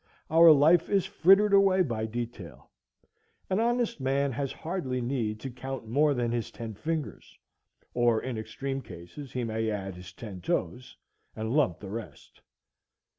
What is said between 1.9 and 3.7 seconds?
detail. An